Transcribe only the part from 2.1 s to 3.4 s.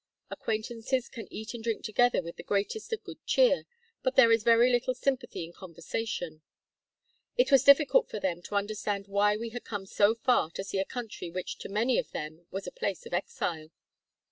with the greatest of good